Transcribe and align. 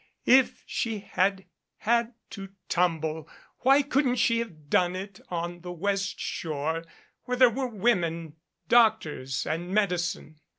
If 0.25 0.63
she 0.65 0.97
had 0.97 1.45
had 1.77 2.15
to 2.31 2.49
tumble 2.69 3.29
why 3.59 3.83
couldn't 3.83 4.15
she 4.15 4.39
have 4.39 4.67
done 4.67 4.95
it 4.95 5.19
on 5.29 5.61
the 5.61 5.71
West 5.71 6.19
shore 6.19 6.83
where 7.25 7.37
there 7.37 7.51
were 7.51 7.67
women, 7.67 8.35
doctors 8.67 9.45
and 9.45 9.69
medicines 9.71 10.39